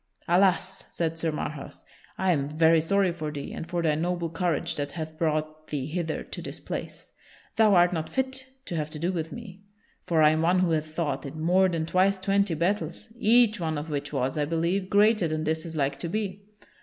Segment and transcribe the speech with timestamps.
[0.27, 1.83] "Alas!" said Sir Marhaus,
[2.17, 5.85] "I am very sorry for thee and for thy noble courage that hath brought thee
[5.85, 7.13] hither to this place.
[7.55, 9.61] Thou art not fit to have to do with me,
[10.07, 13.77] for I am one who hath fought in more than twice twenty battles, each one
[13.77, 16.45] of which was, I believe, greater than this is like to be.